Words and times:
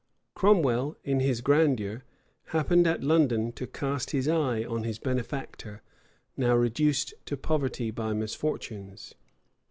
Cromwell, 0.33 0.97
in 1.03 1.19
his 1.19 1.41
grandeur, 1.41 2.03
happened 2.45 2.87
at 2.87 3.03
London 3.03 3.51
to 3.51 3.67
cast 3.67 4.09
his 4.09 4.27
eye 4.27 4.63
on 4.65 4.81
his 4.83 4.97
benefactor, 4.97 5.83
now 6.35 6.55
reduced 6.55 7.13
to 7.25 7.37
poverty 7.37 7.91
by 7.91 8.11
misfortunes. 8.13 9.13